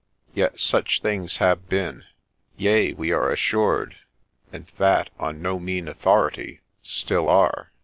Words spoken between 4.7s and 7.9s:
that on no mean authority, still are.